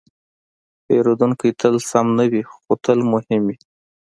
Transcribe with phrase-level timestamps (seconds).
[0.85, 3.57] پیرودونکی تل سم نه وي، خو تل مهم وي.